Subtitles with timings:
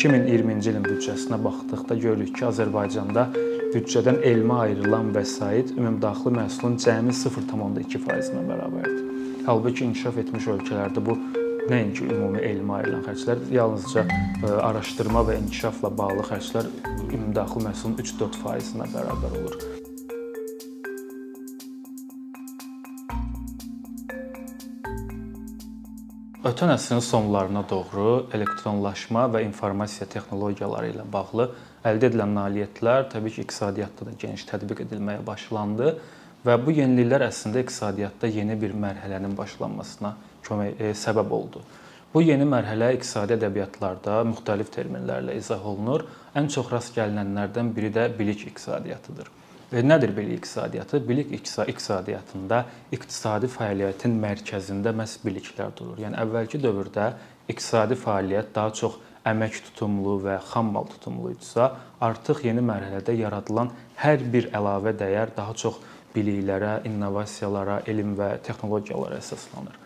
[0.00, 3.26] 2020-ci ilin büdcəsinə baxdıqda görürük ki, Azərbaycanda
[3.74, 9.02] büdcədən elmə ayrılan vəsait ümumdaxili məhsulun cəmi 0,2%-nə bərabərdir.
[9.44, 11.18] Halbuki inkişaf etmiş ölkələrdə bu
[11.68, 14.06] nəinki ümumi elmə ayrılan xərclər, yalnızca
[14.70, 16.72] araşdırma və inkişafla bağlı xərclər
[17.10, 19.79] ümumdaxili məhsulun 3-4%-nə bərabər olur.
[26.50, 31.44] Ötən əsrin sonlarına doğru elektronlaşma və informasiya texnologiyaları ilə bağlı
[31.86, 35.92] əldə edilən nailiyyətlər təbii ki, iqtisadiyyatda da geniş tətbiq edilməyə başlandı
[36.48, 40.16] və bu yeniliklər əslində iqtisadiyyatda yeni bir mərhələnin başlanmasına
[40.48, 41.62] kömək e, səbəb oldu.
[42.14, 46.08] Bu yeni mərhələ iqtisadi ədəbiyyatlarda müxtəlif terminlərlə izah olunur.
[46.34, 49.30] Ən çox rast gəlinənlərdən biri də bilik iqtisadiyyatıdır.
[49.70, 50.98] Və nədir bilik iqtisadiyyatı?
[51.08, 52.64] Bilik iqtisadiyyatında
[52.96, 56.00] iqtisadi fəaliyyətin mərkəzində məhz biliklər durur.
[56.02, 57.12] Yəni əvvəlki dövrdə
[57.52, 58.96] iqtisadi fəaliyyət daha çox
[59.30, 61.68] əmək tutumlu və xam mal tutumlu idisə,
[62.02, 63.70] artıq yeni mərhələdə yaradılan
[64.02, 65.78] hər bir əlavə dəyər daha çox
[66.16, 69.78] biliklərə, innovasiyalara, elm və texnologiyalara əsaslanır.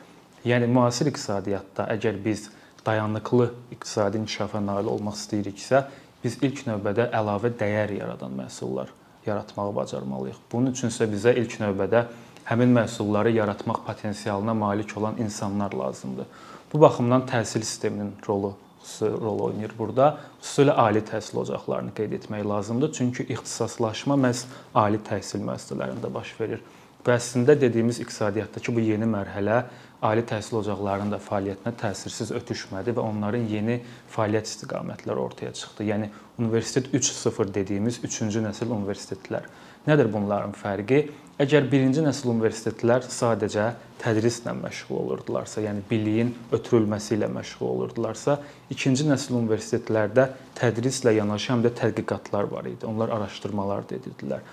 [0.48, 2.48] Yəni müasir iqtisadiyyatda əgər biz
[2.86, 5.86] dayanıqlı iqtisadi inkişafa nail olmaq istəyiriksə,
[6.24, 8.88] biz ilk növbədə əlavə dəyər yaradan məhsullar
[9.26, 10.36] yaratmağı bacarmalıyıq.
[10.52, 12.04] Bunun üçün isə bizə ilk növbədə
[12.48, 16.26] həmin məhsulları yaratmaq potensialına malik olan insanlar lazımdır.
[16.72, 18.54] Bu baxımdan təhsil sisteminin rolu
[19.00, 20.18] rol oynayır burada.
[20.42, 22.92] Xüsusilə ali təhsil ocaqlarını qeyd etmək lazımdır.
[22.92, 24.44] Çünki ixtisaslaşma məhz
[24.74, 26.60] ali təhsil müəssisələrində baş verir.
[27.04, 29.64] Və əslində dediyimiz iqtisadiyyatdakı bu yeni mərhələ
[30.04, 33.78] ali təhsil ocaqlarının da fəaliyyətinə təsirsiz ötüşmədi və onların yeni
[34.12, 35.86] fəaliyyət istiqamətləri ortaya çıxdı.
[35.88, 39.48] Yəni universitet 3.0 dediyimiz 3-cü nəsil universitetlər.
[39.88, 41.06] Nədir bunların fərqi?
[41.40, 48.36] Əgər birinci nəsil universitetlər sadəcə tədrislə məşğul olurdularsa, yəni biliyin ötürülməsi ilə məşğul olurdularsa,
[48.70, 50.28] ikinci nəsil universitetlərdə
[50.60, 52.86] tədrislə yanaşı həm də tədqiqatlar var idi.
[52.86, 54.44] Onlar araşdırmalar da edirdilər.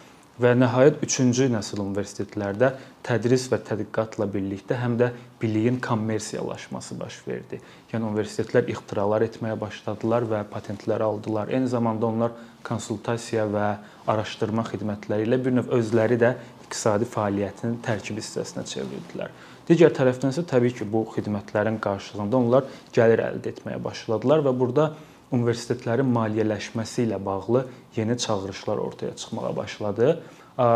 [0.42, 2.72] Və nəhayət 3-cü nəsil universitetlərdə
[3.06, 7.60] tədris və tədqiqatla birlikdə həm də biliyin kommersiyalaşması baş verdi.
[7.92, 11.52] Yəni universitetlər ixtiralar etməyə başladılar və patentlər aldılar.
[11.54, 12.34] Eyni zamanda onlar
[12.66, 13.68] konsultasiya və
[14.10, 19.30] araşdırma xidmətləri ilə bir növ özləri də iqtisadi fəaliyyətin tərkib hissəsinə çevrildilər.
[19.70, 22.66] Digər tərəfdən isə təbii ki, bu xidmətlərin qarşılığında onlar
[22.96, 24.90] gəlir əldə etməyə başladılar və burada
[25.32, 27.66] universitetlərin maliyyələşməsi ilə bağlı
[27.96, 30.22] yeni çağırışlar ortaya çıxmağa başladı.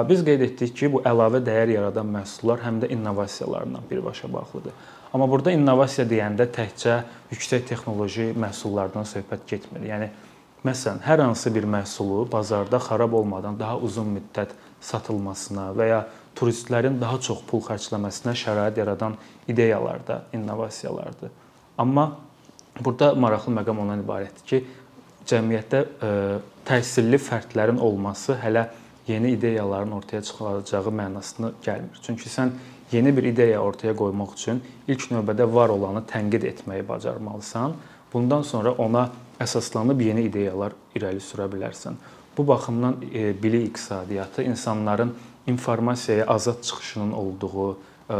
[0.09, 4.73] Biz qeyd etdik ki, bu əlavə dəyər yaradan məhsullar həm də innovasiyalarla birbaşa bağlıdır.
[5.13, 7.01] Amma burada innovasiya deyəndə təkcə
[7.31, 9.83] yüksək texnoloji məhsullardan söhbət getmir.
[9.91, 10.09] Yəni
[10.65, 16.01] məsələn, hər hansı bir məhsulu bazarda xarab olmadan daha uzun müddət satılmasına və ya
[16.35, 19.15] turistlərin daha çox pul xərcləməsinə şərait yaradan
[19.47, 21.31] ideyalar da innovasiyalardır.
[21.77, 22.17] Amma
[22.83, 24.61] Burada maraqlı məqam ondan ibarətdir ki,
[25.29, 26.09] cəmiyyətdə e,
[26.67, 28.67] təhsilli fərdlərin olması hələ
[29.07, 32.01] yeni ideyaların ortaya çıxaracağı mənasını gəlmir.
[32.03, 32.51] Çünki sən
[32.91, 37.77] yeni bir ideya ortaya qoymaq üçün ilk növbədə var olanı tənqid etməyi bacarmalısan.
[38.13, 39.07] Bundan sonra ona
[39.41, 41.95] əsaslanıb yeni ideyalar irəli sürə bilərsən.
[42.37, 45.15] Bu baxımdan e, bilik iqtisadiyyatı insanların
[45.47, 47.77] informasiyaya azad çıxışının olduğu, e,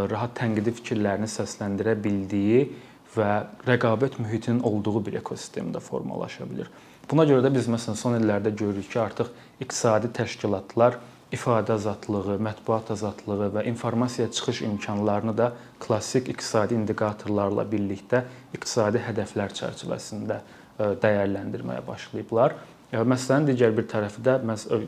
[0.10, 2.70] rahat tənqidi fikirlərini səsləndirə bildiyi
[3.16, 3.32] və
[3.68, 6.70] rəqabət mühitinin olduğu bir ekosistemdə formalaşa bilər.
[7.10, 9.30] Buna görə də biz məsələn son illərdə görürük ki, artıq
[9.62, 10.98] iqtisadi təşkilatlar
[11.34, 18.24] ifadə azadlığı, mətbuat azadlığı və informasiya çıxış imkanlarını da klassik iqtisadi indikatorlarla birlikdə
[18.54, 22.58] iqtisadi hədəflər çərçivəsində e, dəyərləndirməyə başlayıblar.
[22.92, 24.82] E, məsələnin digər bir tərəfi də məhz e,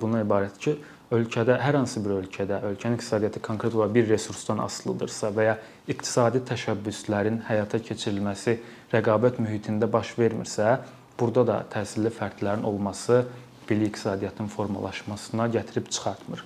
[0.00, 0.76] bundan ibarətdir ki,
[1.12, 5.54] ölkədə hər hansı bir ölkədə ölkənin iqtisadiyyatı konkret olaraq bir resursdan asılıdırsa və ya
[5.88, 8.56] iqtisadi təşəbbüslərin həyata keçirilməsi
[8.92, 10.78] rəqabət mühitində baş vermirsə,
[11.20, 13.24] burada da təhsilli fərdlərin olması
[13.68, 16.44] bilik iqtisadiyyatın formalaşmasına gətirib çıxartmır.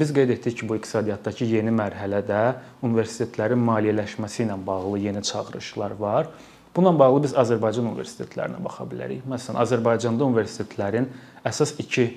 [0.00, 2.42] Biz qeyd etdik ki, bu iqtisadiyyatdakı yeni mərhələdə
[2.86, 6.30] universitetlərin maliyyələşməsi ilə bağlı yeni çağırışlar var.
[6.76, 9.22] Bununla bağlı biz Azərbaycan universitetlərinə baxa bilərik.
[9.28, 11.10] Məsələn, Azərbaycanda universitetlərin
[11.44, 12.08] əsas iki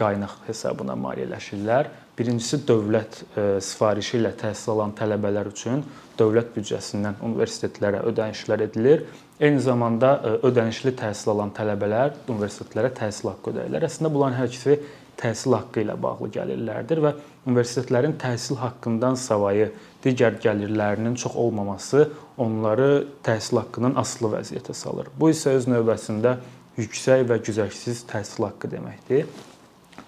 [0.00, 1.90] qaynaq hesabına maliyyələşirlər.
[2.18, 5.82] Birincisi dövlət e, sifarişi ilə təhsil alan tələbələr üçün
[6.18, 9.06] dövlət büdcəsindən universitetlərə ödənişlər edilir.
[9.40, 13.86] Eyni zamanda e, ödənişli təhsil alan tələbələr universitetlərə təhsil haqqı ödəyirlər.
[13.88, 14.78] Əslində bunların hər ikisi
[15.18, 17.14] təhsil haqqı ilə bağlı gəlirlərdir və
[17.50, 19.70] universitetlərin təhsil haqqından savayı
[20.04, 22.08] digər gəlirlərinin çox olmaması
[22.38, 25.10] onları təhsil haqqından asılı vəziyyətə salır.
[25.18, 26.36] Bu isə öz növbəsində
[26.78, 29.26] yüksək və güzəştsiz təhsil haqqı deməkdir.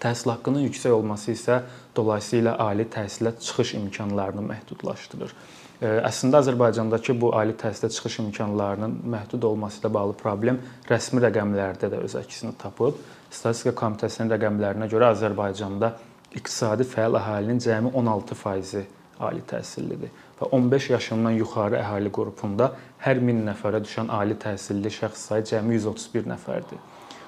[0.01, 1.61] Təhsil haqqının yüksək olması isə
[1.97, 5.33] dolayısıyla ali təhsilə çıxış imkanlarını məhdudlaşdırır.
[5.83, 12.03] Əslində Azərbaycandakı bu ali təhsilə çıxış imkanlarının məhdud olması ilə bağlı problem rəsmi rəqəmlərdə də
[12.05, 13.01] öz əksini tapıb.
[13.31, 15.93] Statistika Komitəsinin rəqəmlərinə görə Azərbaycanda
[16.37, 18.97] iqtisadi fəal əhalinin cəmi 16%
[19.27, 22.73] ali təhsillidir və 15 yaşından yuxarı əhali qrupunda
[23.05, 26.81] hər 1000 nəfərə düşən ali təhsilli şəxs sayı cəmi 131 nəfərdir.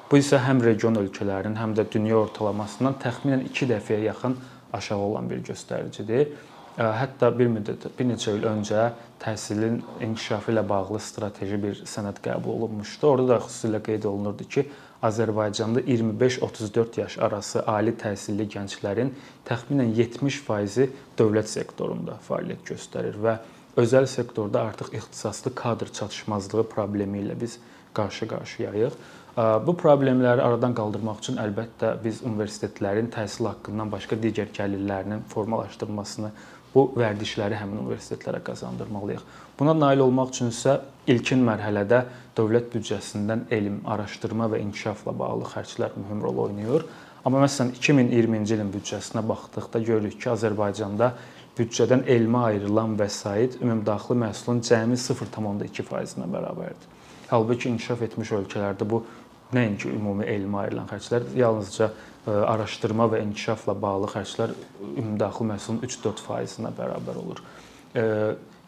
[0.08, 4.38] Bu isə həm region ölkələrin, həm də dünya ortalamasından təxminən 2 dəfəyə yaxın
[4.72, 6.30] aşağı olan bir göstəricidir.
[6.78, 8.86] Hətta bir müddət, bir neçə il öncə
[9.20, 13.04] təhsilin inkişafı ilə bağlı strateji bir sənəd qəbul olunmuşdu.
[13.10, 14.64] Orada da xüsusilə qeyd olunurdu ki,
[15.04, 19.12] Azərbaycanda 25-34 yaş arası ali təhsilli gənclərin
[19.50, 20.88] təxminən 70%-i
[21.20, 23.36] dövlət sektorunda fəaliyyət göstərir və
[23.76, 27.60] özəl sektorda artıq ixtisaslı kadr çatışmazlığı problemi ilə biz
[27.94, 28.96] qarşı-qarşıyayıq.
[29.38, 36.30] Bu problemləri aradan qaldırmaq üçün əlbəttə biz universitetlərin təhsil haqqından başqa digər gəlirlərinin formalaşdırılmasını
[36.72, 39.22] bu vərdişləri həmin universitetlərə qazandırmalıyıq.
[39.60, 42.00] Buna nail olmaq üçün isə ilkin mərhələdə
[42.34, 46.88] dövlət büdcəsindən elm, araşdırma və inkişafla bağlı xərclər mühüm rol oynayır.
[47.22, 51.12] Amma məsələn 2020-ci ilin büdcəsinə baxdıqda görürük ki, Azərbaycanda
[51.58, 56.94] büdcədən elmə ayrılan vəsait ümumdaxili məhsulun cəmi 0,2%-nə bərabərdir.
[57.28, 59.02] Halbuki inkişaf etmiş ölkələrdə bu
[59.54, 61.90] nəinki ümumi elmə ayrılan xərclər, yalnızca
[62.28, 64.54] araşdırma və inkişafla bağlı xərclər
[64.90, 67.42] ümumdaxili məhsulun 3-4%-nə bərabər olur.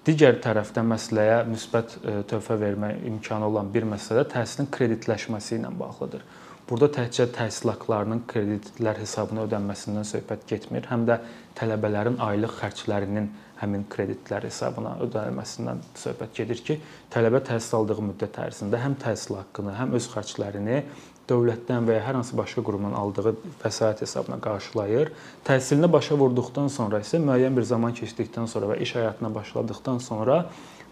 [0.07, 1.99] Digər tərəfdən məsələyə müsbət
[2.31, 6.25] töhfə vermə imkanı olan bir məsələ təhsilin kreditləşməsi ilə bağlıdır.
[6.71, 11.19] Burada təkcə təhsil haqqlarının kreditlər hesabına ödənməsindən söhbət getmir, həm də
[11.59, 13.27] tələbələrin aylıq xərclərinin
[13.61, 16.79] həmin kreditlər hesabına ödənilməsindən söhbət gedir ki,
[17.13, 20.83] tələbə təhsil aldığı müddət ərzində həm təhsil haqqını, həm öz xərclərini
[21.31, 25.13] dövlətdən və ya hər hansı başqa qurumdan aldığı vəsait hesabına qarşılayır.
[25.47, 30.45] Təhsilini başa vurduqdan sonra isə müəyyən bir zaman keçdikdən sonra və iş həyatına başladıqdan sonra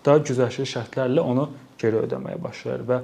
[0.07, 1.49] daha güzəştli şərtlərlə onu
[1.81, 3.01] geri ödəməyə başlayır və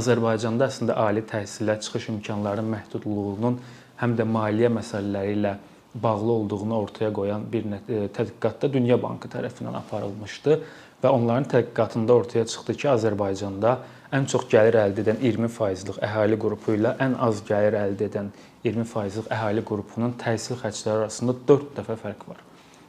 [0.00, 3.58] Azərbaycanda əslində ali təhsilə çıxış imkanlarının məhdudluğunun
[4.00, 5.54] həm də maliyyə məsələləri ilə
[5.94, 10.56] bağlı olduğunu ortaya qoyan bir tədqiqatda Dünya Bankı tərəfindən aparılmışdı
[11.02, 13.76] və onların tədqiqatında ortaya çıxdı ki, Azərbaycanda
[14.14, 18.32] ən çox gəlir əldə edən 20%lıq əhali qrupu ilə ən az gəlir əldə edən
[18.64, 22.42] 20%lıq əhali qrupunun təhsil xərcləri arasında 4 dəfə fərq var.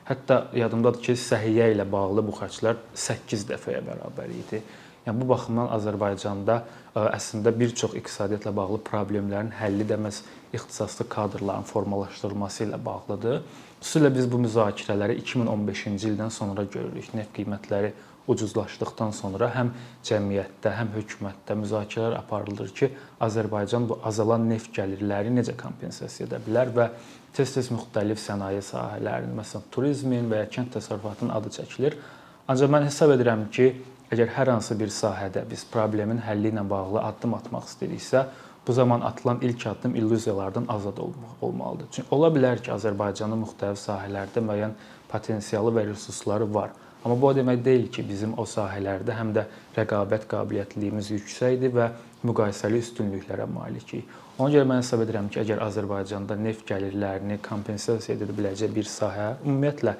[0.06, 4.62] Hətta yadımdadır ki, səhiyyə ilə bağlı bu xərclər 8 dəfəyə bərabər idi.
[5.06, 6.62] Yəni bu baxımdan Azərbaycanda
[6.96, 10.24] əslində bir çox iqtisadiyyatla bağlı problemlərin həlli də məhz
[10.56, 13.44] ixtisaslı kadrların formalaşdırılması ilə bağlıdır.
[13.84, 17.14] Xüsusilə biz bu müzakirələri 2015-ci ildən sonra görürük.
[17.14, 17.94] Neft qiymətləri
[18.28, 19.72] ucuzlaşdıqdan sonra həm
[20.08, 22.90] cəmiyyətdə, həm hökumətdə müzakirələr aparılır ki,
[23.22, 26.88] Azərbaycan bu azalan neft gəlirləri necə kompensasiya edə bilər və
[27.38, 32.00] tez-tez müxtəlif sənaye sahələrinin, məsələn, turizmin və ya kənd təsərrüfatının adı çəkilir.
[32.50, 33.70] Ancaq mən hesab edirəm ki,
[34.14, 38.26] əgər hər hansı bir sahədə biz problemin həlli ilə bağlı addım atmaq istəyiriksə,
[38.68, 40.98] bu zaman atılan ilk addım illüziyalardan azad
[41.42, 41.88] olmalıdır.
[41.92, 44.74] Çünki ola bilər ki, Azərbaycanın müxtəlif sahələrdə müəyyən
[45.10, 46.74] potensialı və resursları var.
[47.06, 49.46] Amma bu o demək deyil ki, bizim o sahələrdə həm də
[49.78, 51.90] rəqabət qabiliyyətliyimiz yüksəkdir və
[52.26, 54.10] müqayisəli üstünlüklərə malikik.
[54.40, 59.36] Ona görə mən hesab edirəm ki, əgər Azərbaycanda neft gəlirlərini kompensasiya edə biləcək bir sahə,
[59.46, 59.94] ümumiyyətlə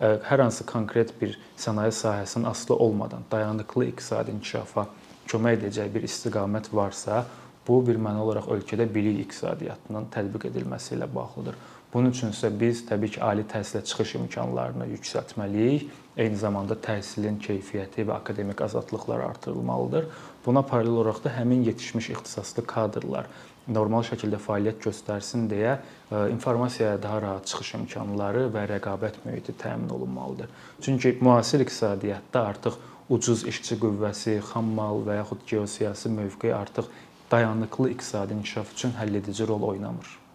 [0.00, 4.86] hər hansı konkret bir sənaye sahəsinin asılı olmadan dayanıqlı iqtisadi inkişafa
[5.26, 7.24] kömək edəcək bir istiqamət varsa,
[7.68, 11.56] bu bir məna olaraq ölkədə bilik iqtisadiyyatının tətbiq edilməsi ilə bağlıdır.
[11.92, 15.88] Bunun üçün isə biz təbii ki, ali təhsilə çıxış imkanlarını yüksəltməliyik.
[16.16, 20.06] Eyni zamanda təhsilin keyfiyyəti və akademik azadlıqlar artırılmalıdır.
[20.46, 23.28] Buna paralel olaraq da həmin yetişmiş ixtisaslı kadrlar
[23.68, 29.90] normal şəkildə fəaliyyət göstərsin deyə e, informasiyaya daha rahat çıxış imkanları və rəqabət mühiti təmin
[29.96, 30.50] olunmalıdır.
[30.82, 32.78] Çünki müasir iqtisadiyyatda artıq
[33.08, 36.90] ucuz işçi qüvvəsi, xam mal və yaxud geosiyasi mövqe artıq
[37.30, 40.25] dayanıqlı iqtisadi inkişaf üçün həlledici rol oynamır.